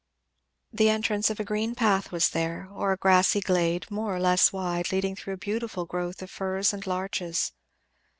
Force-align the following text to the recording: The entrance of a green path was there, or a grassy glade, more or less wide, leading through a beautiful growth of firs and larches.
The 0.73 0.89
entrance 0.89 1.29
of 1.29 1.39
a 1.39 1.43
green 1.43 1.75
path 1.75 2.11
was 2.11 2.29
there, 2.29 2.67
or 2.73 2.91
a 2.91 2.97
grassy 2.97 3.39
glade, 3.39 3.91
more 3.91 4.15
or 4.15 4.19
less 4.19 4.51
wide, 4.51 4.91
leading 4.91 5.15
through 5.15 5.35
a 5.35 5.37
beautiful 5.37 5.85
growth 5.85 6.23
of 6.23 6.31
firs 6.31 6.73
and 6.73 6.87
larches. 6.87 7.51